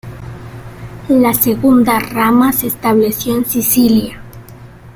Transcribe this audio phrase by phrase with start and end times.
[1.09, 4.19] La segunda rama se estableció en Sicilia.